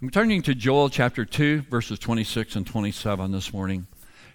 [0.00, 3.88] I'm turning to Joel chapter 2, verses 26 and 27 this morning,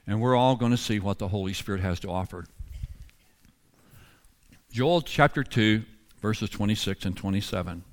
[0.05, 2.47] and we're all going to see what the Holy Spirit has to offer.
[4.73, 5.83] Joel chapter 2,
[6.21, 7.85] verses 26 and 27.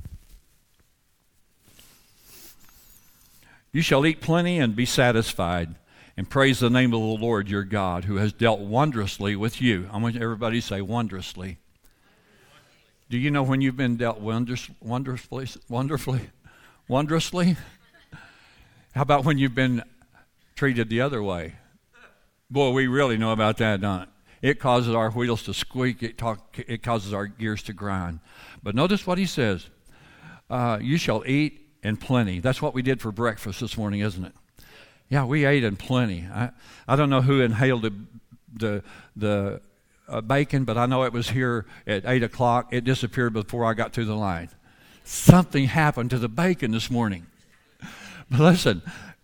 [3.70, 5.76] You shall eat plenty and be satisfied,
[6.16, 9.88] and praise the name of the Lord your God, who has dealt wondrously with you.
[9.92, 11.58] I want everybody to say wondrously.
[13.08, 16.30] Do you know when you've been dealt wondrous, wonderfully, wonderfully,
[16.90, 17.56] wondrously?
[18.94, 19.84] How about when you've been
[20.56, 21.54] treated the other way?
[22.50, 24.08] Boy, we really know about that, don't it?
[24.42, 26.02] It causes our wheels to squeak.
[26.02, 28.18] It, talk, it causes our gears to grind.
[28.62, 29.68] But notice what he says.
[30.48, 32.40] Uh, you shall eat in plenty.
[32.40, 34.32] That's what we did for breakfast this morning, isn't it?
[35.08, 36.26] Yeah, we ate in plenty.
[36.32, 36.50] I,
[36.88, 37.94] I don't know who inhaled the,
[38.52, 38.82] the,
[39.14, 39.60] the
[40.08, 42.72] uh, bacon, but I know it was here at 8 o'clock.
[42.72, 44.48] It disappeared before I got through the line.
[45.04, 47.26] Something happened to the bacon this morning.
[48.30, 48.82] But listen,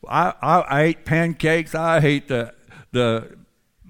[0.08, 1.74] I, I ate pancakes.
[1.74, 2.54] I ate the,
[2.92, 3.37] the,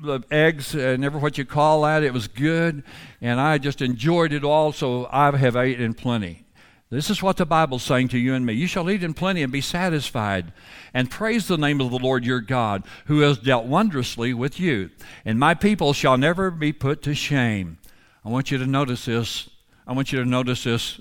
[0.03, 2.03] the eggs and every what you call that.
[2.03, 2.83] It was good,
[3.21, 6.45] and I just enjoyed it all, so I have ate in plenty.
[6.89, 8.53] This is what the Bible's saying to you and me.
[8.53, 10.53] You shall eat in plenty and be satisfied,
[10.95, 14.91] and praise the name of the Lord your God, who has dealt wondrously with you.
[15.25, 17.79] And my people shall never be put to shame.
[18.25, 19.51] I want you to notice this.
[19.85, 21.01] I want you to notice this,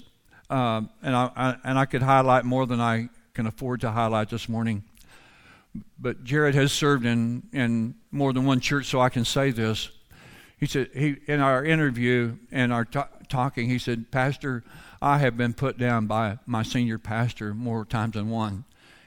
[0.49, 4.29] uh, and I, I, and I could highlight more than I can afford to highlight
[4.29, 4.83] this morning.
[5.99, 9.89] But Jared has served in, in more than one church, so I can say this.
[10.57, 14.63] He said he in our interview and our t- talking, he said, Pastor.
[15.01, 18.63] I have been put down by my senior pastor more times than one.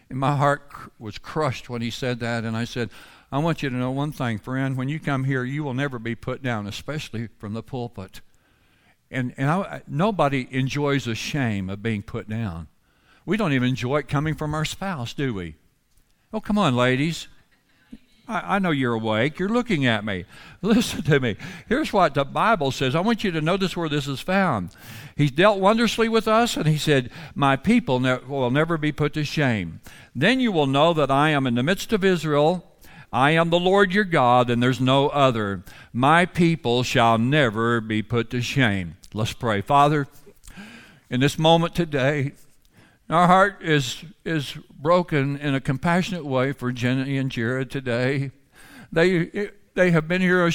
[0.08, 2.44] And my heart cr- was crushed when he said that.
[2.44, 2.90] And I said,
[3.32, 4.76] I want you to know one thing, friend.
[4.76, 8.20] When you come here, you will never be put down, especially from the pulpit.
[9.10, 12.68] And, and I, nobody enjoys the shame of being put down.
[13.24, 15.56] We don't even enjoy it coming from our spouse, do we?
[16.32, 17.28] Oh, come on, ladies.
[18.28, 19.38] I, I know you're awake.
[19.38, 20.26] You're looking at me.
[20.62, 21.36] Listen to me.
[21.68, 22.94] Here's what the Bible says.
[22.94, 24.70] I want you to notice where this is found.
[25.16, 29.14] He's dealt wondrously with us, and he said, My people ne- will never be put
[29.14, 29.80] to shame.
[30.14, 32.64] Then you will know that I am in the midst of Israel.
[33.10, 35.64] I am the Lord your God, and there's no other.
[35.94, 38.97] My people shall never be put to shame.
[39.14, 39.62] Let's pray.
[39.62, 40.06] Father,
[41.08, 42.32] in this moment today,
[43.08, 48.32] our heart is, is broken in a compassionate way for Jenny and Jared today.
[48.92, 50.50] They, they have been here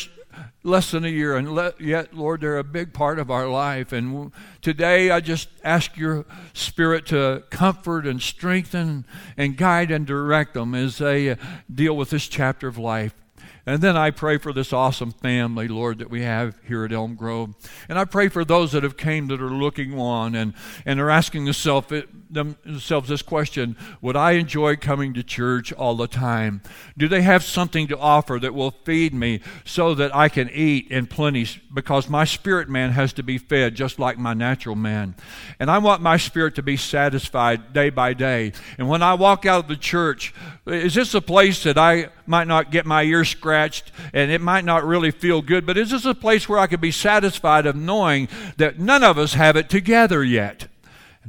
[0.62, 3.92] less than a year, and let, yet, Lord, they're a big part of our life.
[3.92, 4.32] And
[4.62, 10.76] today, I just ask your Spirit to comfort and strengthen and guide and direct them
[10.76, 11.36] as they uh,
[11.74, 13.16] deal with this chapter of life.
[13.66, 17.16] And then I pray for this awesome family, Lord, that we have here at Elm
[17.16, 17.56] Grove.
[17.88, 20.54] And I pray for those that have came that are looking on and,
[20.86, 21.88] and are asking themselves,
[22.30, 26.62] themselves this question Would I enjoy coming to church all the time?
[26.98, 30.92] Do they have something to offer that will feed me so that I can eat
[30.92, 31.48] in plenty?
[31.74, 35.16] Because my spirit man has to be fed just like my natural man.
[35.58, 38.52] And I want my spirit to be satisfied day by day.
[38.78, 40.34] And when I walk out of the church,
[40.68, 44.66] is this a place that I might not get my ears scratched and it might
[44.66, 47.76] not really feel good, but is this a place where I can be satisfied of
[47.76, 48.28] knowing
[48.58, 50.68] that none of us have it together yet?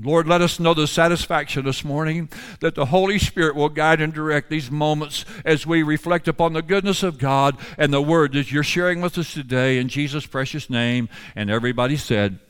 [0.00, 4.12] Lord, let us know the satisfaction this morning that the Holy Spirit will guide and
[4.12, 8.50] direct these moments as we reflect upon the goodness of God and the word that
[8.50, 11.08] you're sharing with us today in Jesus' precious name.
[11.36, 12.40] And everybody said,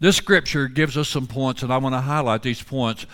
[0.00, 3.06] This scripture gives us some points, and I want to highlight these points.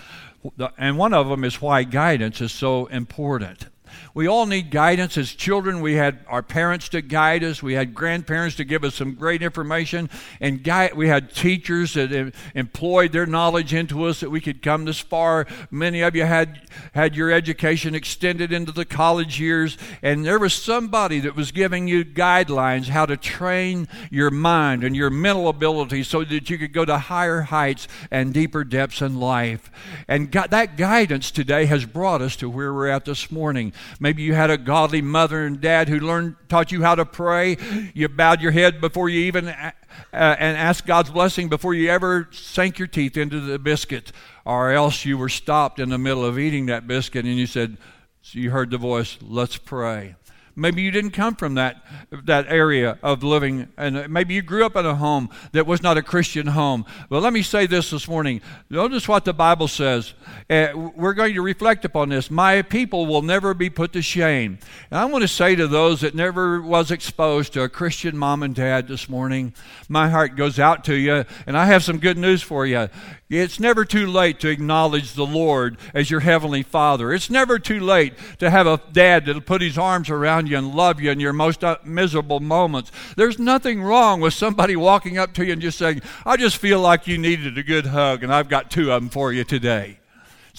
[0.79, 3.67] And one of them is why guidance is so important.
[4.15, 5.17] We all need guidance.
[5.17, 7.63] As children, we had our parents to guide us.
[7.63, 10.11] We had grandparents to give us some great information.
[10.41, 14.85] And guide, we had teachers that employed their knowledge into us that we could come
[14.85, 15.47] this far.
[15.71, 19.77] Many of you had, had your education extended into the college years.
[20.03, 24.95] And there was somebody that was giving you guidelines how to train your mind and
[24.97, 29.19] your mental ability so that you could go to higher heights and deeper depths in
[29.19, 29.71] life.
[30.07, 33.73] And that guidance today has brought us to where we're at this morning.
[34.01, 37.57] Maybe you had a godly mother and dad who learned, taught you how to pray.
[37.95, 39.73] You bowed your head before you even uh,
[40.13, 44.13] and asked God's blessing before you ever sank your teeth into the biscuit,
[44.45, 47.77] or else you were stopped in the middle of eating that biscuit and you said,
[48.23, 50.15] so you heard the voice, let's pray.
[50.59, 51.85] Maybe you didn't come from that,
[52.25, 55.97] that area of living, and maybe you grew up in a home that was not
[55.97, 56.85] a Christian home.
[57.09, 58.41] But let me say this this morning.
[58.69, 60.15] Notice what the Bible says.
[60.51, 62.31] Uh, we're going to reflect upon this.
[62.31, 64.59] My people will never be put to shame.
[64.91, 68.43] And I want to say to those that never was exposed to a Christian mom
[68.43, 69.55] and dad this morning,
[69.89, 72.89] my heart goes out to you, and I have some good news for you.
[73.31, 77.13] It's never too late to acknowledge the Lord as your heavenly Father.
[77.13, 80.75] It's never too late to have a dad that'll put his arms around you and
[80.75, 82.91] love you in your most uh, miserable moments.
[83.17, 86.81] There's nothing wrong with somebody walking up to you and just saying, I just feel
[86.81, 89.99] like you needed a good hug, and I've got two of them for you today.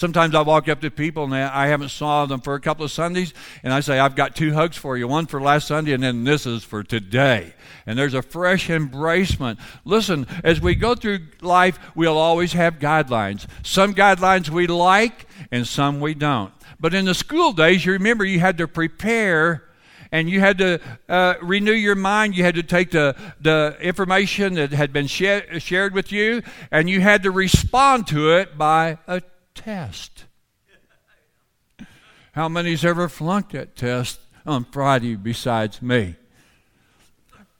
[0.00, 2.90] Sometimes I walk up to people and I haven't saw them for a couple of
[2.90, 6.02] Sundays, and I say, I've got two hugs for you, one for last Sunday, and
[6.02, 7.52] then this is for today.
[7.84, 9.58] And there's a fresh embracement.
[9.84, 13.46] Listen, as we go through life, we'll always have guidelines.
[13.62, 16.54] Some guidelines we like, and some we don't.
[16.80, 19.64] But in the school days, you remember you had to prepare
[20.12, 22.36] and you had to uh, renew your mind.
[22.36, 27.00] You had to take the, the information that had been shared with you, and you
[27.00, 29.20] had to respond to it by a
[29.54, 30.24] test.
[32.32, 36.16] How many's ever flunked that test on Friday besides me?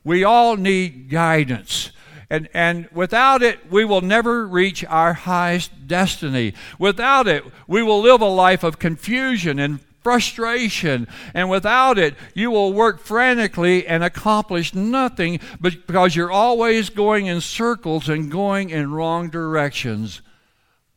[0.05, 1.91] We all need guidance.
[2.31, 6.55] And, and without it, we will never reach our highest destiny.
[6.79, 11.09] Without it, we will live a life of confusion and frustration.
[11.35, 17.41] And without it, you will work frantically and accomplish nothing because you're always going in
[17.41, 20.23] circles and going in wrong directions.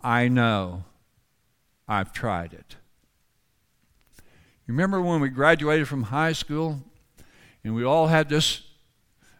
[0.03, 0.83] I know.
[1.87, 2.75] I've tried it.
[4.67, 6.81] You remember when we graduated from high school
[7.63, 8.61] and we all had this,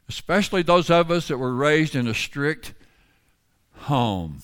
[0.07, 2.73] especially those of us that were raised in a strict
[3.73, 4.39] home.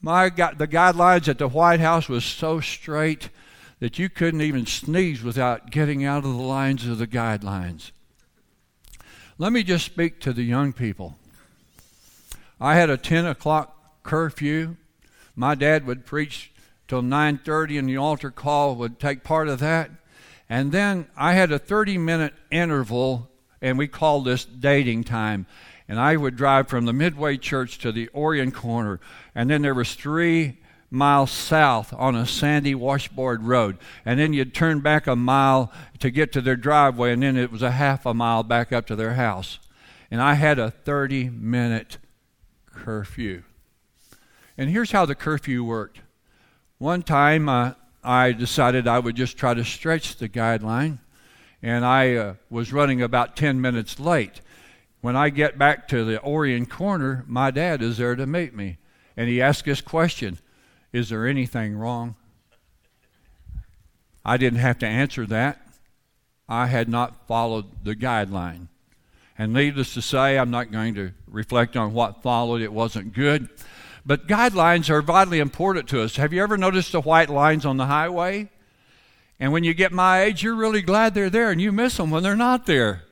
[0.00, 3.28] My God, the guidelines at the White House was so straight
[3.78, 7.92] that you couldn't even sneeze without getting out of the lines of the guidelines.
[9.38, 11.16] Let me just speak to the young people.
[12.60, 14.76] I had a 10 o'clock curfew
[15.34, 16.52] my dad would preach
[16.88, 19.90] till 9:30 and the altar call would take part of that.
[20.48, 25.46] And then I had a 30 minute interval and we called this dating time.
[25.88, 29.00] And I would drive from the Midway Church to the Orion Corner
[29.34, 30.58] and then there was 3
[30.90, 33.78] miles south on a sandy washboard road.
[34.04, 37.50] And then you'd turn back a mile to get to their driveway, and then it
[37.50, 39.58] was a half a mile back up to their house.
[40.10, 41.96] And I had a 30 minute
[42.66, 43.42] curfew.
[44.56, 46.00] And here's how the curfew worked.
[46.78, 47.72] One time uh,
[48.04, 50.98] I decided I would just try to stretch the guideline,
[51.62, 54.40] and I uh, was running about 10 minutes late.
[55.00, 58.78] When I get back to the Orion corner, my dad is there to meet me,
[59.16, 60.38] and he asked this question
[60.92, 62.16] Is there anything wrong?
[64.24, 65.60] I didn't have to answer that.
[66.48, 68.68] I had not followed the guideline.
[69.38, 72.60] And needless to say, I'm not going to reflect on what followed.
[72.60, 73.48] It wasn't good.
[74.04, 76.16] But guidelines are vitally important to us.
[76.16, 78.50] Have you ever noticed the white lines on the highway?
[79.38, 82.10] And when you get my age, you're really glad they're there and you miss them
[82.10, 83.04] when they're not there.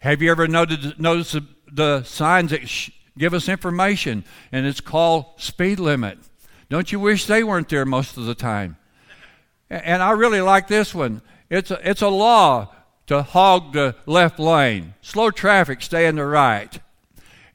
[0.00, 4.24] Have you ever noted, noticed the, the signs that sh- give us information?
[4.52, 6.18] And it's called speed limit.
[6.68, 8.76] Don't you wish they weren't there most of the time?
[9.70, 11.22] And I really like this one.
[11.50, 12.74] It's a, it's a law
[13.06, 14.94] to hog the left lane.
[15.00, 16.78] Slow traffic, stay in the right.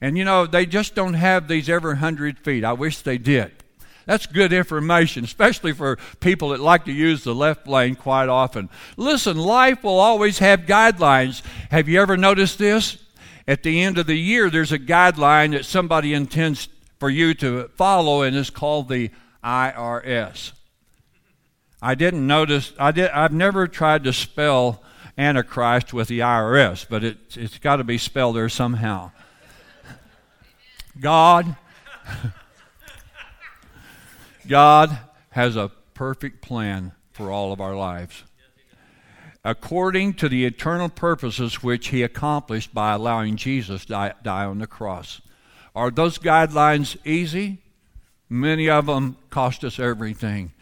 [0.04, 2.62] And you know, they just don't have these every 100 feet.
[2.62, 3.52] I wish they did.
[4.04, 8.68] That's good information, especially for people that like to use the left lane quite often.
[8.98, 11.40] Listen, life will always have guidelines.
[11.70, 12.98] Have you ever noticed this?
[13.48, 16.68] At the end of the year, there's a guideline that somebody intends
[17.00, 19.08] for you to follow, and it's called the
[19.42, 20.52] IRS.
[21.80, 24.82] I didn't notice, I did, I've never tried to spell
[25.16, 29.10] Antichrist with the IRS, but it, it's got to be spelled there somehow.
[31.00, 31.56] God,
[34.46, 34.98] God
[35.30, 38.24] has a perfect plan for all of our lives.
[39.44, 44.58] According to the eternal purposes which He accomplished by allowing Jesus to die, die on
[44.58, 45.20] the cross.
[45.74, 47.58] Are those guidelines easy?
[48.28, 50.52] Many of them cost us everything.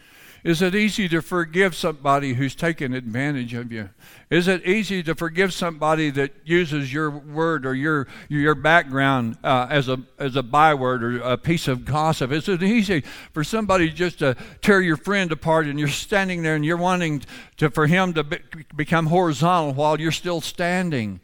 [0.45, 3.91] Is it easy to forgive somebody who's taken advantage of you?
[4.29, 9.69] Is it easy to forgive somebody that uses your word or your your background uh,
[9.71, 12.33] as a as a byword or a piece of gossip?
[12.33, 16.57] Is it easy for somebody just to tear your friend apart and you're standing there
[16.57, 17.23] and you're wanting
[17.59, 18.39] to for him to be,
[18.75, 21.21] become horizontal while you're still standing?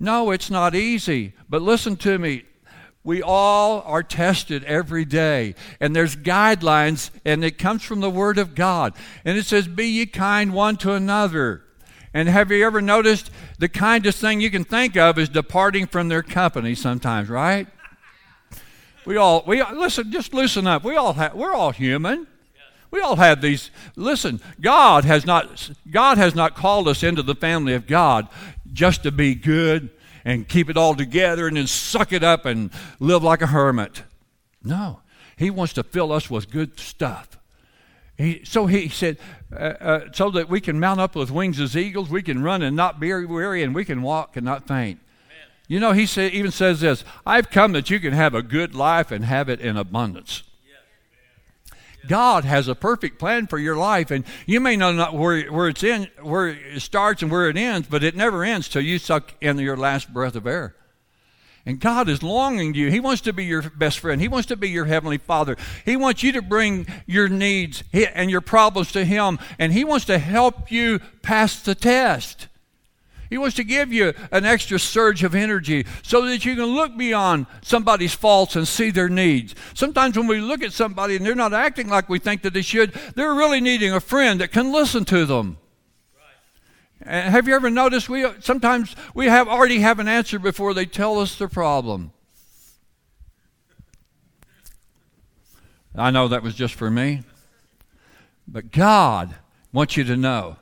[0.00, 1.34] No, it's not easy.
[1.50, 2.44] But listen to me.
[3.04, 5.54] We all are tested every day.
[5.78, 8.94] And there's guidelines, and it comes from the Word of God.
[9.26, 11.62] And it says, Be ye kind one to another.
[12.14, 16.08] And have you ever noticed the kindest thing you can think of is departing from
[16.08, 17.66] their company sometimes, right?
[19.04, 20.10] We all we listen.
[20.10, 20.82] Just loosen up.
[20.82, 22.26] We all have, we're all human.
[22.90, 23.70] We all have these.
[23.96, 28.28] Listen, God has not God has not called us into the family of God
[28.72, 29.90] just to be good
[30.24, 34.02] and keep it all together and then suck it up and live like a hermit.
[34.62, 35.00] No,
[35.36, 37.38] He wants to fill us with good stuff.
[38.16, 39.18] He, so he said,
[39.52, 42.62] uh, uh, so that we can mount up with wings as eagles, we can run
[42.62, 45.00] and not be weary, and we can walk and not faint.
[45.66, 48.74] You know, he say, even says this I've come that you can have a good
[48.74, 50.42] life and have it in abundance.
[52.08, 55.68] God has a perfect plan for your life, and you may know not where, where
[55.68, 58.98] it's in, where it starts and where it ends, but it never ends till you
[58.98, 60.74] suck in your last breath of air.
[61.66, 62.90] And God is longing to you.
[62.90, 64.20] He wants to be your best friend.
[64.20, 65.56] He wants to be your heavenly Father.
[65.86, 70.04] He wants you to bring your needs and your problems to Him, and He wants
[70.06, 72.48] to help you pass the test.
[73.34, 76.96] He wants to give you an extra surge of energy so that you can look
[76.96, 79.56] beyond somebody's faults and see their needs.
[79.74, 82.62] Sometimes when we look at somebody and they're not acting like we think that they
[82.62, 85.58] should, they're really needing a friend that can listen to them.
[87.02, 90.72] And uh, have you ever noticed we sometimes we have already have an answer before
[90.72, 92.12] they tell us the problem?
[95.92, 97.24] I know that was just for me.
[98.46, 99.34] But God
[99.72, 100.58] wants you to know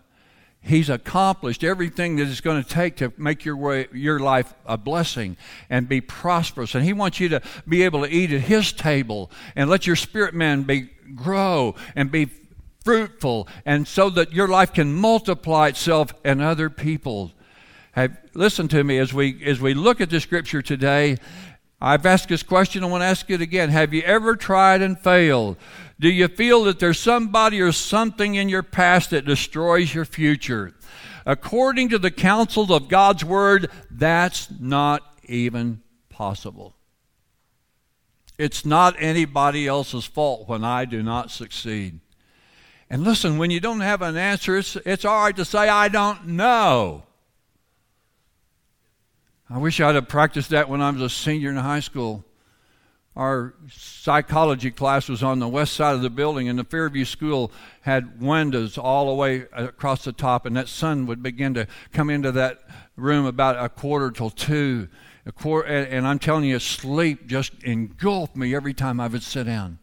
[0.64, 4.78] He's accomplished everything that it's going to take to make your way, your life a
[4.78, 5.36] blessing
[5.68, 6.74] and be prosperous.
[6.74, 9.96] And He wants you to be able to eat at His table and let your
[9.96, 12.30] spirit man be grow and be
[12.84, 17.32] fruitful, and so that your life can multiply itself and other people.
[17.92, 21.18] Have, listen to me as we as we look at the scripture today.
[21.84, 22.84] I've asked this question.
[22.84, 23.70] I want to ask it again.
[23.70, 25.56] Have you ever tried and failed?
[25.98, 30.74] Do you feel that there's somebody or something in your past that destroys your future?
[31.26, 36.76] According to the counsel of God's word, that's not even possible.
[38.38, 41.98] It's not anybody else's fault when I do not succeed.
[42.88, 45.88] And listen, when you don't have an answer, it's, it's all right to say, I
[45.88, 47.02] don't know.
[49.52, 52.24] I wish I'd have practiced that when I was a senior in high school.
[53.14, 57.52] Our psychology class was on the west side of the building, and the Fairview School
[57.82, 62.08] had windows all the way across the top, and that sun would begin to come
[62.08, 62.62] into that
[62.96, 64.88] room about a quarter till two.
[65.26, 69.44] A quarter, and I'm telling you, sleep just engulfed me every time I would sit
[69.44, 69.78] down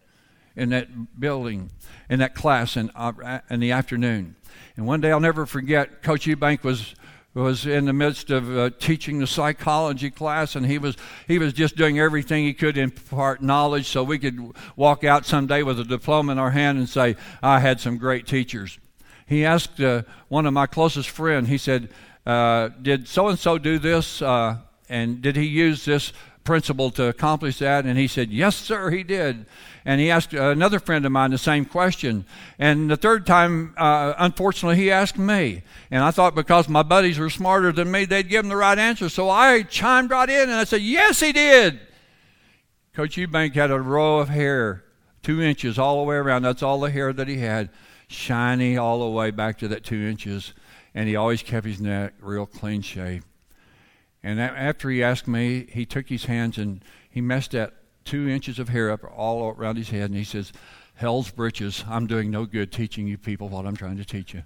[0.55, 1.69] in that building,
[2.09, 4.35] in that class in, uh, in the afternoon.
[4.75, 6.95] And one day I'll never forget, Coach Eubank was
[7.33, 10.95] was in the midst of uh, teaching the psychology class, and he was
[11.27, 14.39] he was just doing everything he could to impart knowledge, so we could
[14.75, 18.25] walk out someday with a diploma in our hand and say, "I had some great
[18.25, 18.79] teachers."
[19.27, 21.50] He asked uh, one of my closest friends.
[21.50, 21.89] He said,
[22.25, 24.57] uh, "Did so and so do this?" Uh,
[24.89, 26.12] and did he use this
[26.43, 27.86] principle to accomplish that?
[27.86, 29.46] And he said, Yes, sir, he did.
[29.86, 32.25] And he asked another friend of mine the same question.
[32.58, 35.63] And the third time, uh, unfortunately, he asked me.
[35.89, 38.77] And I thought because my buddies were smarter than me, they'd give him the right
[38.77, 39.10] answer.
[39.10, 41.79] So I chimed right in and I said, Yes, he did.
[42.93, 44.84] Coach Eubank had a row of hair,
[45.24, 46.41] two inches all the way around.
[46.41, 47.69] That's all the hair that he had,
[48.08, 50.53] shiny all the way back to that two inches.
[50.93, 53.25] And he always kept his neck real clean shaved.
[54.23, 57.73] And after he asked me, he took his hands and he messed that
[58.03, 60.51] two inches of hair up all around his head, and he says,
[60.95, 64.43] Hell's breeches, I'm doing no good teaching you people what I'm trying to teach you.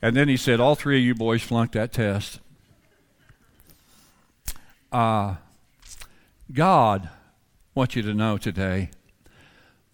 [0.00, 2.40] and then he said, All three of you boys flunked that test.
[4.90, 5.34] Uh,
[6.52, 7.10] God
[7.74, 8.90] wants you to know today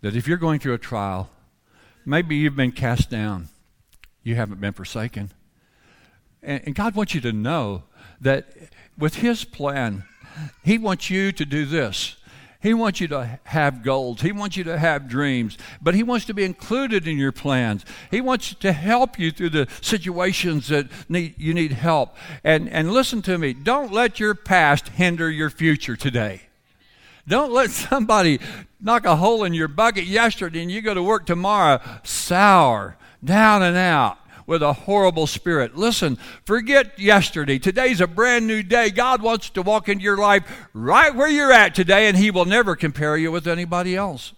[0.02, 1.30] that if you're going through a trial,
[2.04, 3.48] maybe you've been cast down
[4.22, 5.30] you haven't been forsaken.
[6.42, 7.84] And, and God wants you to know
[8.20, 8.52] that
[8.98, 10.04] with His plan,
[10.62, 12.16] He wants you to do this.
[12.60, 14.20] He wants you to have goals.
[14.20, 17.84] He wants you to have dreams, but He wants to be included in your plans.
[18.08, 22.14] He wants to help you through the situations that need, you need help.
[22.44, 26.42] And, and listen to me don't let your past hinder your future today.
[27.26, 28.38] Don't let somebody
[28.80, 33.62] knock a hole in your bucket yesterday and you go to work tomorrow sour down
[33.62, 35.76] and out with a horrible spirit.
[35.76, 37.58] Listen, forget yesterday.
[37.58, 38.90] Today's a brand new day.
[38.90, 42.44] God wants to walk into your life right where you're at today, and He will
[42.44, 44.32] never compare you with anybody else.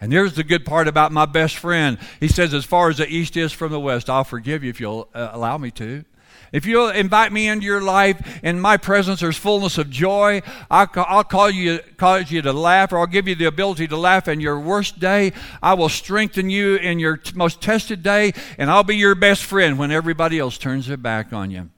[0.00, 1.96] And here's the good part about my best friend.
[2.18, 4.80] He says, as far as the east is from the west, I'll forgive you if
[4.80, 6.04] you'll uh, allow me to.
[6.52, 10.42] If you'll invite me into your life, in my presence there's fullness of joy.
[10.70, 13.96] I'll, I'll call you, cause you to laugh, or I'll give you the ability to
[13.96, 15.32] laugh in your worst day.
[15.62, 19.44] I will strengthen you in your t- most tested day, and I'll be your best
[19.44, 21.70] friend when everybody else turns their back on you.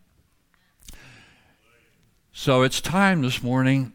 [2.33, 3.93] So it's time this morning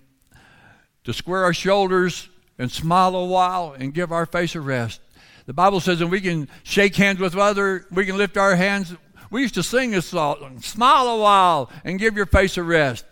[1.03, 5.01] to square our shoulders and smile a while and give our face a rest.
[5.45, 8.95] The Bible says, and we can shake hands with other, we can lift our hands
[9.29, 13.05] we used to sing this song, smile a while and give your face a rest.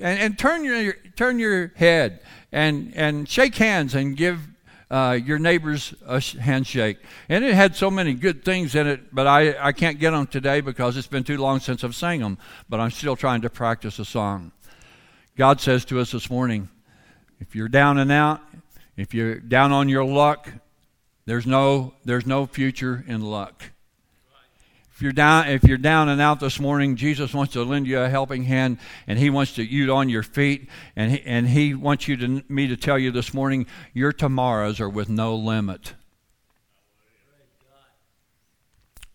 [0.00, 2.20] And, and turn, your, turn your head
[2.52, 4.40] and, and shake hands and give
[4.90, 6.98] uh, your neighbors a handshake.
[7.28, 10.26] And it had so many good things in it, but I, I can't get them
[10.26, 12.38] today because it's been too long since I've sang them.
[12.68, 14.52] But I'm still trying to practice a song.
[15.36, 16.68] God says to us this morning
[17.38, 18.40] if you're down and out,
[18.96, 20.50] if you're down on your luck,
[21.24, 23.62] there's no, there's no future in luck.
[25.00, 28.00] If you're down, if you're down and out this morning, Jesus wants to lend you
[28.00, 28.76] a helping hand,
[29.06, 32.44] and He wants to you on your feet, and He, and He wants you to
[32.50, 33.64] me to tell you this morning,
[33.94, 35.94] your tomorrows are with no limit.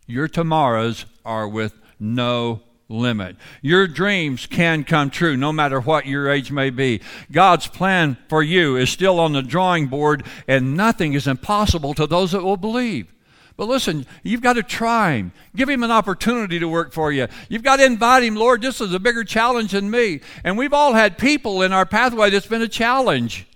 [0.08, 3.36] Your tomorrows are with no limit.
[3.62, 7.01] Your dreams can come true no matter what your age may be.
[7.32, 12.08] God's plan for you is still on the drawing board, and nothing is impossible to
[12.08, 13.15] those that will believe.
[13.58, 15.32] But listen, you've got to try him.
[15.56, 17.28] Give him an opportunity to work for you.
[17.48, 20.20] You've got to invite him, Lord, this is a bigger challenge than me.
[20.44, 23.48] And we've all had people in our pathway that's been a challenge.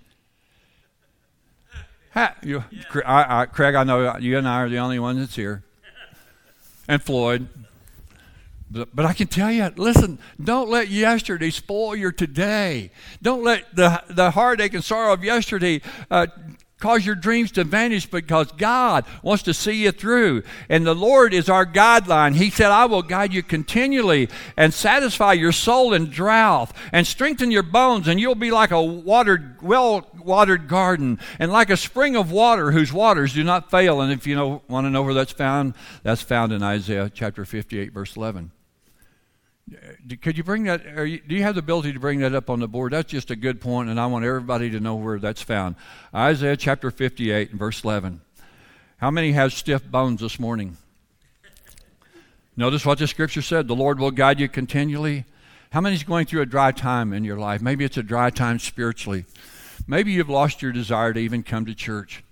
[2.12, 2.64] Ha, you,
[3.04, 5.62] I, I, Craig, I know you and I are the only ones that's here.
[6.88, 7.48] And Floyd.
[8.70, 12.90] But, but I can tell you, listen, don't let yesterday spoil your today.
[13.20, 16.28] Don't let the, the heartache and sorrow of yesterday uh,
[16.80, 20.42] cause your dreams to vanish because God wants to see you through.
[20.68, 22.34] And the Lord is our guideline.
[22.34, 27.50] He said, I will guide you continually and satisfy your soul in drought and strengthen
[27.50, 32.16] your bones, and you'll be like a watered, well watered garden and like a spring
[32.16, 34.00] of water whose waters do not fail.
[34.00, 37.44] And if you know, want to know where that's found, that's found in Isaiah chapter
[37.44, 38.52] 58, verse 11
[39.72, 40.84] Uh, could you bring that?
[41.06, 42.92] You, do you have the ability to bring that up on the board?
[42.92, 45.76] That's just a good point, and I want everybody to know where that's found.
[46.14, 48.20] Isaiah chapter 58 and verse 11.
[48.98, 50.76] How many have stiff bones this morning?
[52.56, 55.24] Notice what the scripture said the Lord will guide you continually.
[55.70, 57.62] How many is going through a dry time in your life?
[57.62, 59.24] Maybe it's a dry time spiritually.
[59.86, 62.24] Maybe you've lost your desire to even come to church.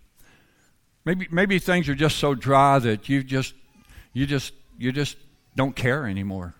[1.04, 3.55] Maybe, maybe things are just so dry that you just,
[4.12, 5.16] you just, you just
[5.57, 6.55] don't care anymore.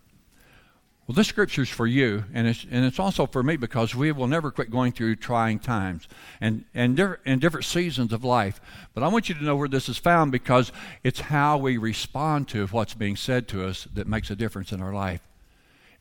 [1.09, 4.13] Well, this scripture is for you, and it's, and it's also for me because we
[4.13, 6.07] will never quit going through trying times
[6.39, 8.61] and, and different, in different seasons of life.
[8.93, 10.71] But I want you to know where this is found because
[11.03, 14.83] it's how we respond to what's being said to us that makes a difference in
[14.83, 15.23] our life.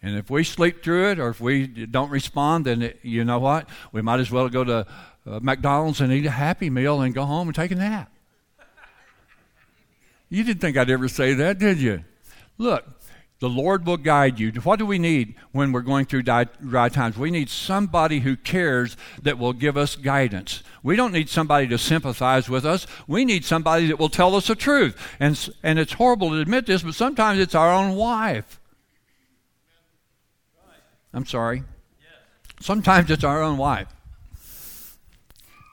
[0.03, 3.39] And if we sleep through it or if we don't respond, then it, you know
[3.39, 3.69] what?
[3.93, 4.85] We might as well go to
[5.25, 8.11] uh, McDonald's and eat a Happy Meal and go home and take a nap.
[10.27, 12.03] You didn't think I'd ever say that, did you?
[12.57, 12.96] Look,
[13.39, 14.51] the Lord will guide you.
[14.61, 17.17] What do we need when we're going through dry times?
[17.17, 20.63] We need somebody who cares that will give us guidance.
[20.81, 22.87] We don't need somebody to sympathize with us.
[23.05, 24.97] We need somebody that will tell us the truth.
[25.19, 28.59] And, and it's horrible to admit this, but sometimes it's our own wife.
[31.13, 31.63] I'm sorry.
[32.59, 33.87] Sometimes it's our own wife.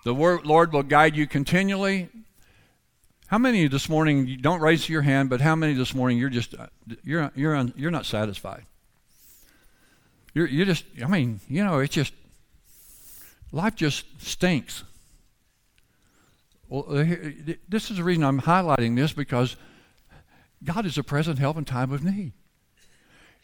[0.04, 2.10] The Lord will guide you continually
[3.26, 6.30] how many this morning you don't raise your hand, but how many this morning you're
[6.30, 6.54] just
[7.02, 8.64] you're you're un, you're not satisfied?
[10.34, 12.12] You're you just I mean you know it's just
[13.52, 14.84] life just stinks.
[16.68, 17.04] Well, uh,
[17.68, 19.56] this is the reason I'm highlighting this because
[20.62, 22.32] God is a present help in time of need.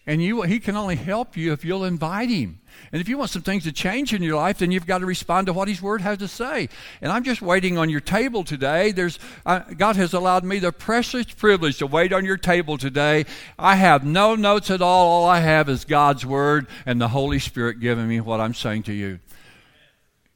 [0.07, 2.61] And you, he can only help you if you'll invite him.
[2.91, 5.07] And if you want some things to change in your life, then you've got to
[5.07, 6.69] respond to what his word has to say.
[7.03, 8.93] And I'm just waiting on your table today.
[8.93, 13.27] There's, uh, God has allowed me the precious privilege to wait on your table today.
[13.59, 15.09] I have no notes at all.
[15.09, 18.85] All I have is God's word and the Holy Spirit giving me what I'm saying
[18.85, 19.21] to you.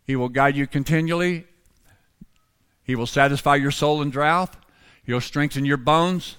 [0.06, 1.46] He will guide you continually.
[2.84, 4.54] He will satisfy your soul in drought.
[5.04, 6.36] He'll strengthen your bones.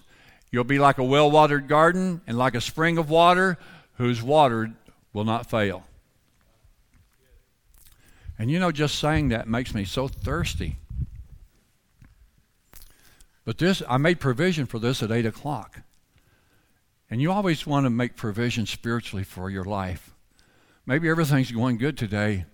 [0.55, 3.57] You'll be like a well watered garden and like a spring of water
[3.97, 4.71] whose water
[5.11, 5.83] will not fail.
[8.39, 10.77] And you know, just saying that makes me so thirsty.
[13.43, 15.81] But this, I made provision for this at 8 o'clock.
[17.11, 20.15] And you always want to make provision spiritually for your life.
[20.85, 22.45] Maybe everything's going good today,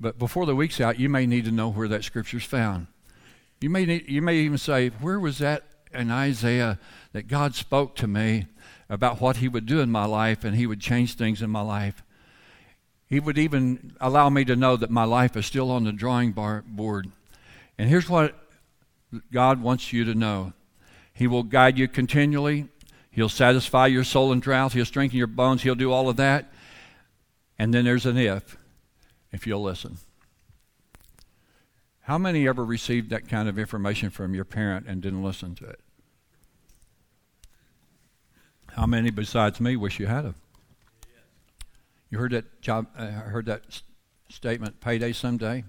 [0.00, 2.88] but before the week's out, you may need to know where that scripture's found.
[3.60, 5.62] You may, need, you may even say, Where was that
[5.96, 6.78] in Isaiah
[7.12, 8.46] that God spoke to me
[8.88, 11.60] about what He would do in my life, and He would change things in my
[11.60, 12.02] life.
[13.06, 16.32] He would even allow me to know that my life is still on the drawing
[16.32, 17.10] board.
[17.78, 18.34] And here's what
[19.32, 20.52] God wants you to know
[21.12, 22.68] He will guide you continually,
[23.10, 26.52] He'll satisfy your soul in drought, He'll strengthen your bones, He'll do all of that.
[27.58, 28.58] And then there's an if,
[29.32, 29.96] if you'll listen.
[32.02, 35.64] How many ever received that kind of information from your parent and didn't listen to
[35.64, 35.80] it?
[38.76, 40.34] How many besides me wish you had it?
[42.10, 42.86] You heard that job?
[42.96, 43.82] Uh, heard that s-
[44.28, 44.82] statement?
[44.82, 45.64] Payday someday.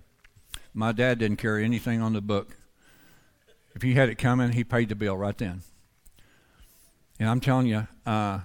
[0.73, 2.57] My dad didn't carry anything on the book.
[3.73, 5.61] If he had it coming, he paid the bill right then.
[7.17, 8.41] And I'm telling you, uh,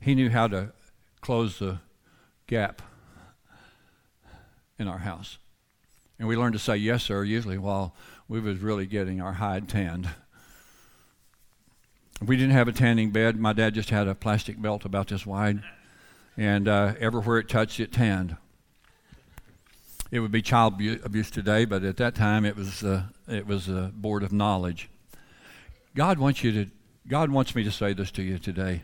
[0.00, 0.72] he knew how to
[1.20, 1.80] close the
[2.46, 2.80] gap
[4.78, 5.36] in our house.
[6.18, 7.94] And we learned to say yes, sir, usually while
[8.28, 10.08] we was really getting our hide tanned.
[12.24, 13.38] We didn't have a tanning bed.
[13.38, 15.62] My dad just had a plastic belt about this wide,
[16.36, 18.36] and uh, everywhere it touched, it tanned.
[20.10, 23.68] It would be child abuse today, but at that time, it was uh, it was
[23.68, 24.88] a board of knowledge.
[25.94, 26.70] God wants you to.
[27.06, 28.82] God wants me to say this to you today.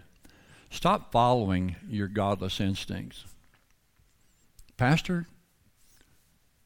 [0.71, 3.25] Stop following your godless instincts.
[4.77, 5.27] Pastor,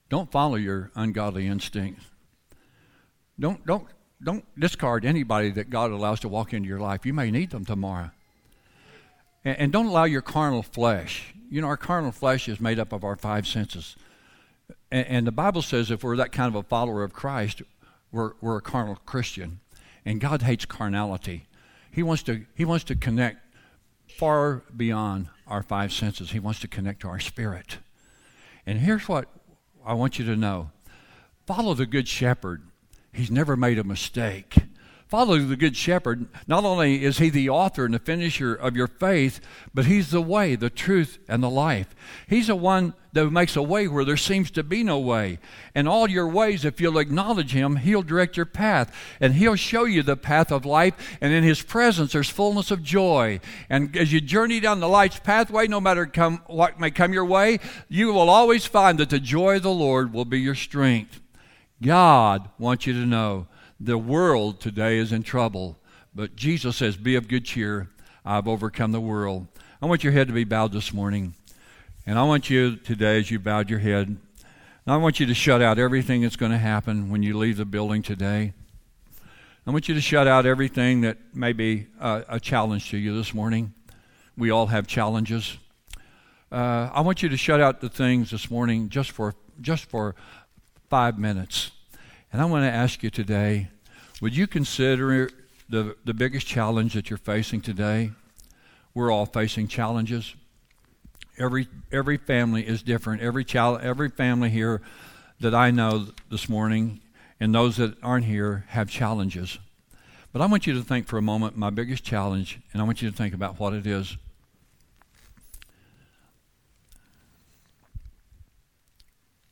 [0.08, 2.06] don't follow your ungodly instincts.
[3.38, 3.86] Don't don't
[4.22, 7.04] don't discard anybody that God allows to walk into your life.
[7.04, 8.10] You may need them tomorrow.
[9.44, 11.34] And, and don't allow your carnal flesh.
[11.50, 13.96] You know, our carnal flesh is made up of our five senses.
[14.90, 17.62] And, and the Bible says if we're that kind of a follower of Christ,
[18.10, 19.60] we're, we're a carnal Christian.
[20.04, 21.46] And God hates carnality.
[21.90, 23.38] He wants to, he wants to connect
[24.06, 26.30] far beyond our five senses.
[26.30, 27.78] He wants to connect to our spirit.
[28.64, 29.28] And here's what
[29.84, 30.70] I want you to know
[31.46, 32.62] follow the Good Shepherd
[33.16, 34.56] He's never made a mistake.
[35.08, 36.26] Follow the Good Shepherd.
[36.46, 39.40] Not only is he the author and the finisher of your faith,
[39.72, 41.94] but he's the way, the truth, and the life.
[42.28, 45.38] He's the one that makes a way where there seems to be no way.
[45.74, 48.92] And all your ways, if you'll acknowledge him, he'll direct your path.
[49.20, 51.16] And he'll show you the path of life.
[51.20, 53.40] And in his presence, there's fullness of joy.
[53.70, 57.24] And as you journey down the life's pathway, no matter come, what may come your
[57.24, 61.20] way, you will always find that the joy of the Lord will be your strength.
[61.82, 63.46] God wants you to know
[63.78, 65.78] the world today is in trouble,
[66.14, 67.90] but Jesus says, Be of good cheer.
[68.24, 69.46] I've overcome the world.
[69.80, 71.34] I want your head to be bowed this morning.
[72.06, 74.16] And I want you today, as you bowed your head,
[74.86, 77.64] I want you to shut out everything that's going to happen when you leave the
[77.64, 78.52] building today.
[79.66, 83.16] I want you to shut out everything that may be a, a challenge to you
[83.16, 83.74] this morning.
[84.38, 85.58] We all have challenges.
[86.52, 90.14] Uh, I want you to shut out the things this morning just for just for
[90.88, 91.70] five minutes.
[92.32, 93.68] And I want to ask you today
[94.20, 95.28] would you consider
[95.68, 98.12] the, the biggest challenge that you're facing today?
[98.94, 100.34] We're all facing challenges.
[101.38, 103.20] Every, every family is different.
[103.20, 104.80] Every, child, every family here
[105.40, 107.00] that I know this morning
[107.38, 109.58] and those that aren't here have challenges.
[110.32, 113.02] But I want you to think for a moment my biggest challenge, and I want
[113.02, 114.16] you to think about what it is.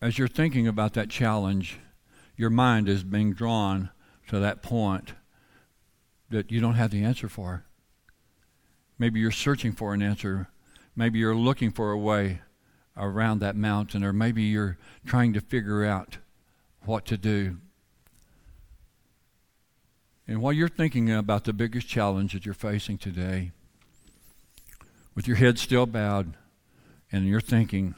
[0.05, 1.79] As you're thinking about that challenge,
[2.37, 3.89] your mind is being drawn
[4.29, 5.15] to that point
[6.29, 7.65] that you don't have the answer for.
[8.99, 10.49] Maybe you're searching for an answer.
[10.95, 12.43] Maybe you're looking for a way
[12.99, 16.19] around that mountain, or maybe you're trying to figure out
[16.85, 17.57] what to do.
[20.29, 23.53] And while you're thinking about the biggest challenge that you're facing today,
[25.15, 26.37] with your head still bowed,
[27.11, 27.95] and you're thinking,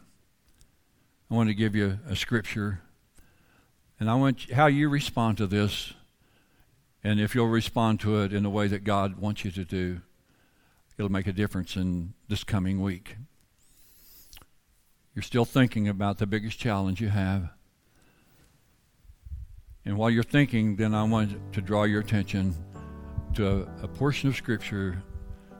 [1.30, 2.82] I want to give you a scripture,
[3.98, 5.92] and I want how you respond to this,
[7.02, 10.02] and if you'll respond to it in the way that God wants you to do,
[10.96, 13.16] it'll make a difference in this coming week.
[15.16, 17.48] You're still thinking about the biggest challenge you have.
[19.84, 22.54] And while you're thinking, then I want to draw your attention
[23.34, 25.02] to a, a portion of Scripture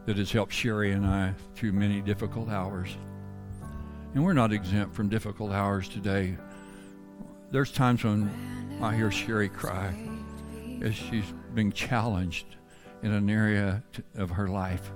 [0.05, 2.97] that has helped Sherry and I through many difficult hours.
[4.17, 6.39] And we're not exempt from difficult hours today.
[7.51, 8.31] There's times when
[8.81, 9.95] I hear Sherry cry
[10.81, 12.47] as she's being challenged
[13.03, 13.83] in an area
[14.15, 14.91] of her life.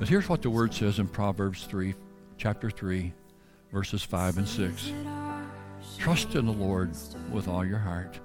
[0.00, 1.94] But here's what the word says in Proverbs 3,
[2.38, 3.14] chapter 3,
[3.72, 4.92] verses 5 and 6.
[5.96, 6.90] Trust in the Lord
[7.30, 8.18] with all your heart.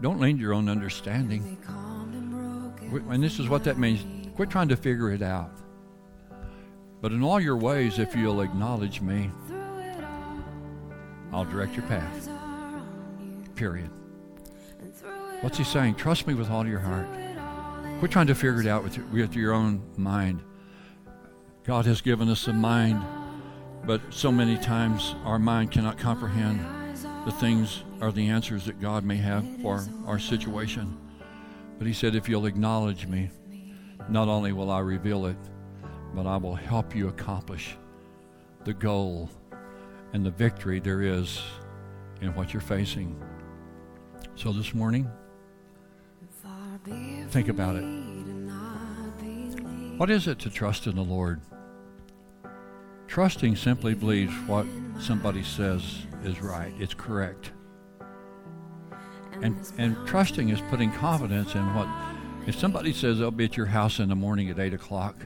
[0.00, 1.58] Don't lean to your own understanding.
[3.10, 4.06] And this is what that means.
[4.36, 5.50] Quit trying to figure it out.
[7.02, 9.28] But in all your ways, if you'll acknowledge me,
[11.32, 12.28] I'll direct your path.
[13.56, 13.90] Period.
[15.40, 15.96] What's he saying?
[15.96, 17.08] Trust me with all your heart.
[17.98, 20.44] Quit trying to figure it out with your, with your own mind.
[21.64, 23.02] God has given us a mind,
[23.84, 26.60] but so many times our mind cannot comprehend
[27.26, 30.96] the things or the answers that God may have for our situation.
[31.78, 33.30] But He said, if you'll acknowledge me,
[34.08, 35.36] not only will I reveal it,
[36.14, 37.76] but I will help you accomplish
[38.64, 39.30] the goal
[40.12, 41.42] and the victory there is
[42.20, 43.20] in what you're facing.
[44.36, 45.10] So this morning,
[47.30, 47.84] think about it.
[49.96, 51.40] What is it to trust in the Lord?
[53.06, 54.66] Trusting simply believes what
[54.98, 57.52] somebody says is right, it's correct.
[59.42, 61.88] And, and trusting is putting confidence in what,
[62.46, 65.16] if somebody says they'll be at your house in the morning at 8 o'clock,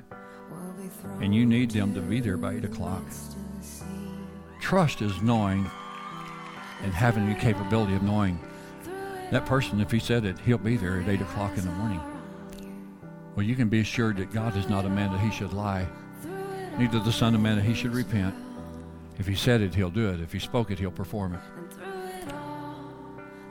[1.20, 3.02] and you need them to be there by 8 o'clock,
[4.60, 5.70] trust is knowing
[6.82, 8.38] and having the capability of knowing
[9.30, 12.00] that person, if he said it, he'll be there at 8 o'clock in the morning.
[13.34, 15.86] Well, you can be assured that God is not a man that he should lie,
[16.78, 18.34] neither the Son of Man that he should repent.
[19.18, 20.20] If he said it, he'll do it.
[20.20, 21.40] If he spoke it, he'll perform it.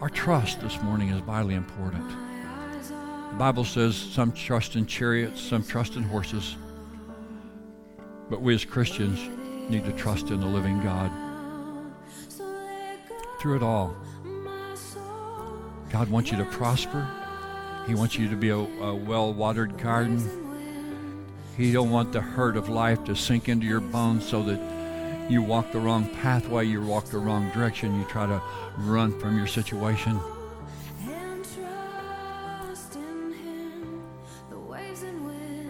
[0.02, 2.08] Our trust this morning is vitally important.
[2.10, 6.56] The Bible says some trust in chariots, some trust in horses.
[8.30, 9.20] But we as Christians
[9.70, 11.12] need to trust in the living God.
[13.40, 13.96] Through it all,
[15.92, 17.08] God wants you to prosper.
[17.88, 20.20] He wants you to be a, a well-watered garden.
[21.56, 25.42] He don't want the hurt of life to sink into your bones so that you
[25.42, 28.42] walk the wrong pathway, you walk the wrong direction, you try to
[28.78, 30.20] run from your situation.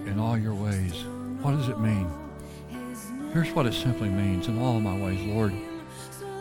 [0.05, 1.03] In all your ways.
[1.41, 2.24] What does it mean?
[3.35, 4.47] Here's what it simply means.
[4.47, 5.53] In all my ways, Lord,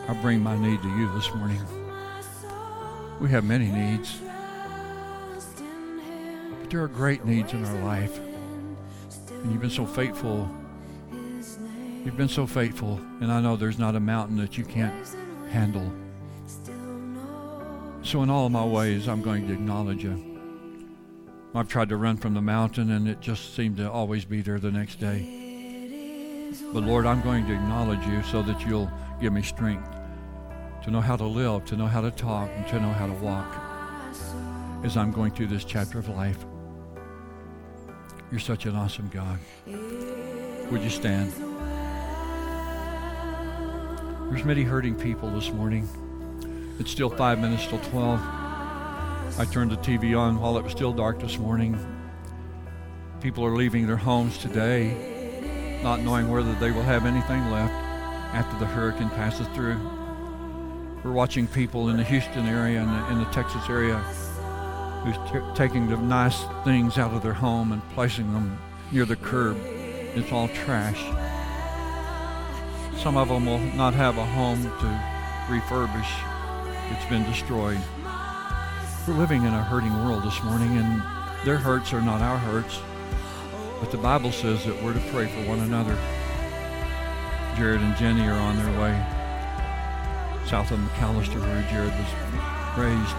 [0.07, 1.61] I bring my need to you this morning.
[3.19, 4.17] We have many needs,
[6.61, 8.17] but there are great needs in our life.
[9.29, 10.49] And you've been so faithful
[12.05, 15.05] You've been so faithful, and I know there's not a mountain that you can't
[15.49, 15.91] handle.
[18.03, 20.39] So, in all my ways, I'm going to acknowledge you.
[21.53, 24.59] I've tried to run from the mountain, and it just seemed to always be there
[24.59, 25.44] the next day.
[26.73, 28.91] But, Lord, I'm going to acknowledge you so that you'll
[29.21, 29.89] give me strength
[30.83, 33.13] to know how to live, to know how to talk, and to know how to
[33.13, 33.61] walk
[34.83, 36.45] as I'm going through this chapter of life.
[38.29, 39.39] You're such an awesome God.
[39.65, 41.31] Would you stand?
[44.29, 45.87] There's many hurting people this morning.
[46.79, 48.19] It's still five minutes till 12.
[49.39, 51.77] I turned the TV on while it was still dark this morning.
[53.21, 55.14] People are leaving their homes today,
[55.85, 57.71] not knowing whether they will have anything left
[58.33, 59.77] after the hurricane passes through.
[61.03, 63.99] We're watching people in the Houston area and the, in the Texas area
[65.03, 68.57] who's t- taking the nice things out of their home and placing them
[68.91, 69.57] near the curb.
[69.63, 70.99] It's all trash.
[73.03, 74.87] Some of them will not have a home to
[75.53, 76.09] refurbish.
[76.93, 77.79] It's been destroyed.
[79.07, 81.03] We're living in a hurting world this morning, and
[81.45, 82.79] their hurts are not our hurts.
[83.79, 85.97] But the Bible says that we're to pray for one another.
[87.57, 89.15] Jared and Jenny are on their way
[90.47, 92.11] south of McAlester where Jared was
[92.77, 93.15] raised.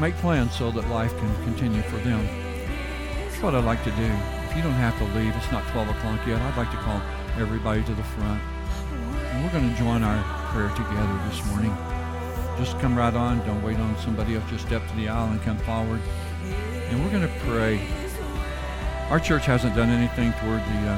[0.00, 2.26] Make plans so that life can continue for them.
[3.24, 4.10] That's what I'd like to do.
[4.50, 6.40] If you don't have to leave, it's not 12 o'clock yet.
[6.40, 7.00] I'd like to call
[7.36, 8.42] everybody to the front.
[8.92, 11.76] And we're going to join our prayer together this morning.
[12.58, 13.38] Just come right on.
[13.46, 14.48] Don't wait on somebody else.
[14.50, 16.00] Just step to the aisle and come forward.
[16.90, 17.80] And we're going to pray.
[19.10, 20.96] Our church hasn't done anything toward the, uh,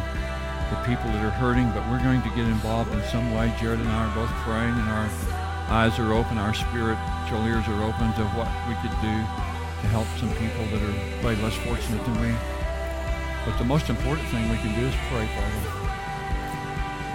[0.70, 3.53] the people that are hurting, but we're going to get involved in some way.
[3.59, 5.11] Jared and I are both praying, and our
[5.70, 9.16] eyes are open, our spiritual ears are open to what we could do
[9.83, 12.31] to help some people that are way less fortunate than we.
[13.46, 15.90] But the most important thing we can do is pray for them.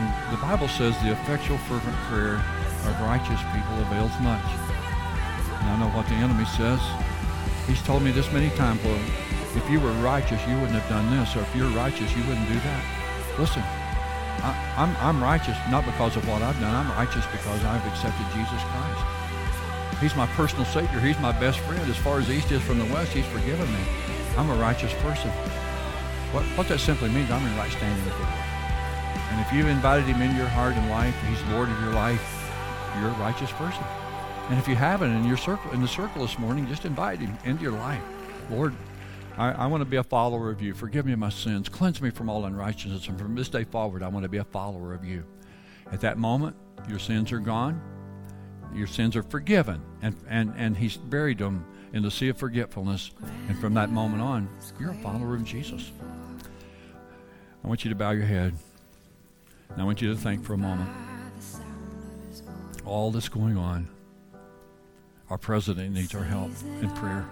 [0.03, 2.43] And the Bible says the effectual fervent prayer
[2.87, 4.47] of righteous people avails much.
[5.63, 6.81] And I know what the enemy says.
[7.67, 8.99] He's told me this many times, well,
[9.55, 12.47] if you were righteous, you wouldn't have done this, or if you're righteous, you wouldn't
[12.47, 12.83] do that.
[13.39, 13.63] Listen,
[14.45, 16.75] I, I'm, I'm righteous not because of what I've done.
[16.75, 19.03] I'm righteous because I've accepted Jesus Christ.
[19.99, 20.99] He's my personal Savior.
[20.99, 21.81] He's my best friend.
[21.89, 23.83] As far as East is from the West, He's forgiven me.
[24.37, 25.31] I'm a righteous person.
[26.35, 28.45] What, what that simply means, I'm in right standing with the Lord.
[29.31, 32.21] And if you've invited Him into your heart and life, He's Lord of your life,
[32.99, 33.83] you're a righteous person.
[34.49, 37.35] And if you haven't in your circle, in the circle this morning, just invite Him
[37.45, 38.01] into your life.
[38.51, 38.75] Lord,
[39.37, 40.75] I, I want to be a follower of you.
[40.75, 41.67] Forgive me my sins.
[41.67, 43.07] Cleanse me from all unrighteousness.
[43.07, 45.23] And from this day forward, I want to be a follower of you.
[45.91, 46.55] At that moment,
[46.87, 47.81] your sins are gone.
[48.73, 49.81] Your sins are forgiven.
[50.03, 53.11] And, and, and He's buried them in the sea of forgetfulness.
[53.47, 54.47] And from that moment on,
[54.79, 55.91] you're a follower of Jesus.
[57.63, 58.53] I want you to bow your head.
[59.69, 60.89] And I want you to think for a moment.
[62.85, 63.87] All that's going on.
[65.29, 67.25] Our president needs our help in prayer.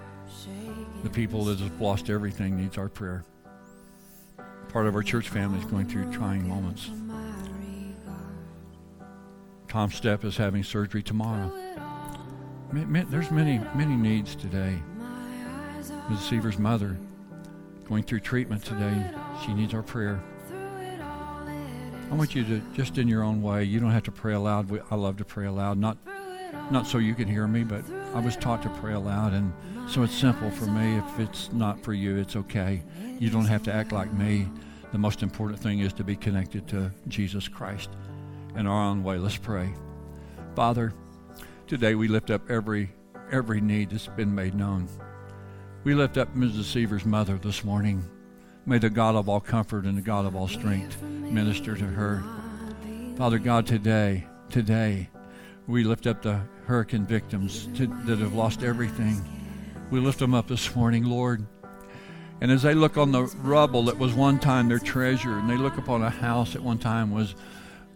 [1.04, 3.24] The people that have lost everything needs our prayer.
[4.70, 6.90] Part of our church family is going through trying moments.
[9.68, 11.52] Tom Stepp is having surgery tomorrow.
[12.72, 14.80] There's many, many needs today.
[16.10, 16.20] Ms.
[16.20, 16.98] Seaver's mother
[17.88, 19.12] going through treatment today.
[19.46, 20.20] She needs our prayer.
[22.12, 23.64] I want you to just in your own way.
[23.64, 24.82] You don't have to pray aloud.
[24.90, 25.98] I love to pray aloud, not
[26.72, 29.54] not so you can hear me, but I was taught to pray aloud, and
[29.90, 30.98] so it's simple for me.
[30.98, 32.84] If it's not for you, it's okay.
[33.20, 34.48] You don't have to act like me.
[34.92, 37.90] The most important thing is to be connected to Jesus Christ
[38.56, 39.18] in our own way.
[39.18, 39.74] Let's pray.
[40.56, 40.94] Father,
[41.68, 42.92] today we lift up every
[43.32, 44.88] every need that's been made known.
[45.84, 46.66] We lift up Mrs.
[46.66, 48.08] Seaver's mother this morning.
[48.66, 52.24] May the God of all comfort and the God of all strength minister to her.
[53.18, 55.10] Father God, today, today,
[55.68, 59.24] we lift up the hurricane victims to, that have lost everything.
[59.92, 61.46] We lift them up this morning, Lord.
[62.42, 65.58] And as they look on the rubble that was one time their treasure, and they
[65.58, 67.36] look upon a house that one time was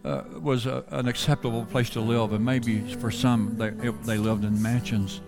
[0.06, 4.18] uh, was a, an acceptable place to live, and maybe for some they, it, they
[4.18, 5.20] lived in mansions.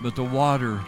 [0.00, 0.80] But the water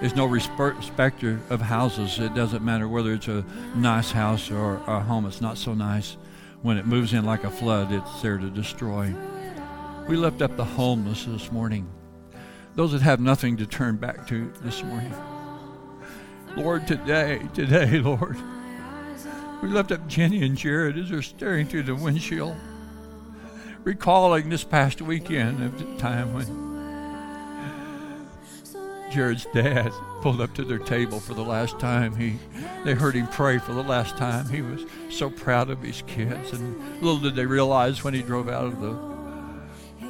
[0.00, 2.20] there's no respecter of houses.
[2.20, 3.44] It doesn't matter whether it's a
[3.74, 6.16] nice house or a home It's not so nice.
[6.62, 9.12] When it moves in like a flood, it's there to destroy.
[10.08, 11.86] We lift up the homeless this morning,
[12.74, 15.12] those that have nothing to turn back to this morning.
[16.56, 18.38] Lord, today, today, Lord,
[19.62, 22.56] we lift up Jenny and Jared as they're staring through the windshield,
[23.84, 26.68] recalling this past weekend of the time when
[29.12, 29.92] Jared's dad
[30.22, 32.16] pulled up to their table for the last time.
[32.16, 32.38] He,
[32.82, 34.48] they heard him pray for the last time.
[34.48, 38.48] He was so proud of his kids, and little did they realize when he drove
[38.48, 39.17] out of the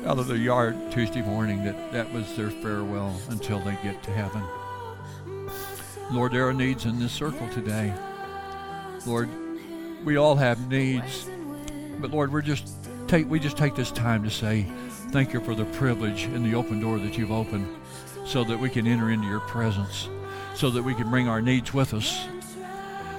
[0.07, 4.11] out of the yard Tuesday morning that that was their farewell until they get to
[4.11, 4.43] heaven.
[6.11, 7.93] Lord, there are needs in this circle today.
[9.07, 9.29] Lord,
[10.05, 11.29] we all have needs,
[12.01, 12.69] but Lord, we're just
[13.07, 14.67] take we just take this time to say
[15.11, 17.67] thank you for the privilege and the open door that you've opened
[18.25, 20.09] so that we can enter into your presence,
[20.55, 22.27] so that we can bring our needs with us,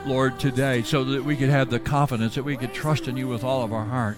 [0.05, 3.27] Lord, today, so that we could have the confidence that we could trust in you
[3.27, 4.17] with all of our heart.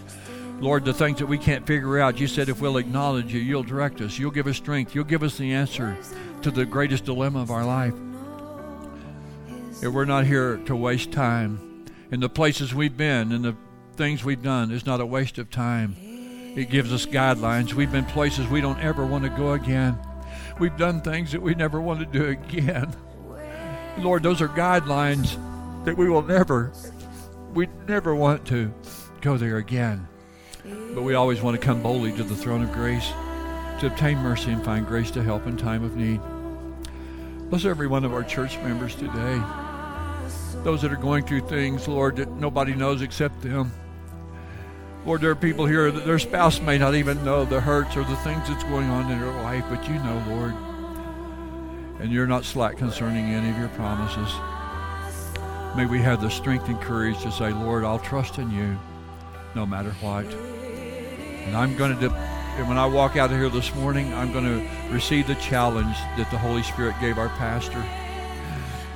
[0.62, 3.64] Lord, the things that we can't figure out, you said if we'll acknowledge you, you'll
[3.64, 4.20] direct us.
[4.20, 4.94] You'll give us strength.
[4.94, 5.98] You'll give us the answer
[6.44, 7.96] to the greatest dilemma of our life.
[9.82, 13.56] If we're not here to waste time in the places we've been and the
[13.96, 15.96] things we've done, it's not a waste of time.
[16.56, 17.74] It gives us guidelines.
[17.74, 19.98] We've been places we don't ever want to go again.
[20.60, 22.96] We've done things that we never want to do again.
[23.98, 25.40] Lord, those are guidelines
[25.86, 26.72] that we will never,
[27.56, 28.72] we never want to
[29.22, 30.08] go there again.
[30.64, 33.12] But we always want to come boldly to the throne of grace
[33.80, 36.22] to obtain mercy and find grace to help in time of need.
[37.50, 39.42] Bless every one of our church members today.
[40.64, 43.72] Those that are going through things, Lord, that nobody knows except them.
[45.04, 48.04] Lord, there are people here that their spouse may not even know the hurts or
[48.04, 50.54] the things that's going on in their life, but you know, Lord.
[52.00, 54.32] And you're not slack concerning any of your promises.
[55.76, 58.78] May we have the strength and courage to say, Lord, I'll trust in you
[59.56, 60.26] no matter what.
[60.26, 64.46] And I'm going to, and when I walk out of here this morning, I'm going
[64.46, 67.84] to receive the challenge that the Holy Spirit gave our pastor.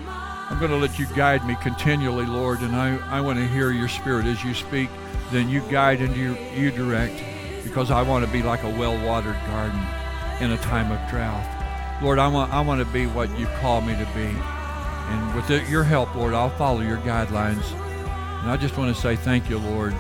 [0.08, 3.72] I'm going to let you guide me continually, Lord, and I, I want to hear
[3.72, 4.90] your spirit as you speak
[5.32, 7.22] then you guide and you, you direct
[7.64, 9.80] because I want to be like a well-watered garden
[10.40, 11.52] in a time of drought.
[12.02, 14.28] Lord, I want, I want to be what you call me to be.
[15.08, 17.72] And with your help, Lord, I'll follow your guidelines.
[18.42, 19.94] And I just want to say thank you, Lord,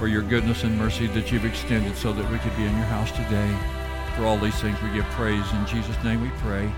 [0.00, 2.86] for your goodness and mercy that you've extended so that we could be in your
[2.86, 3.54] house today.
[4.16, 5.44] For all these things, we give praise.
[5.52, 6.72] In Jesus' name we pray.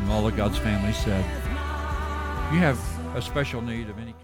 [0.00, 1.24] And all of God's family said,
[2.52, 2.78] you have
[3.16, 4.22] a special need of any kind.